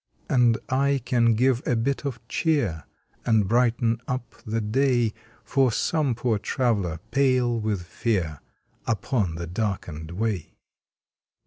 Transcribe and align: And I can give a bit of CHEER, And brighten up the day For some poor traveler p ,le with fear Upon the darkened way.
And 0.27 0.57
I 0.67 0.99
can 1.05 1.35
give 1.35 1.61
a 1.67 1.75
bit 1.75 2.05
of 2.07 2.27
CHEER, 2.27 2.85
And 3.23 3.47
brighten 3.47 4.01
up 4.07 4.33
the 4.47 4.59
day 4.59 5.13
For 5.43 5.71
some 5.71 6.15
poor 6.15 6.39
traveler 6.39 6.99
p 7.11 7.39
,le 7.39 7.57
with 7.57 7.83
fear 7.83 8.39
Upon 8.87 9.35
the 9.35 9.45
darkened 9.45 10.09
way. 10.09 10.57